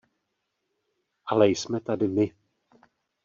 Ale 1.25 1.47
jsme 1.49 1.79
tady 1.81 2.07
my. 2.07 2.33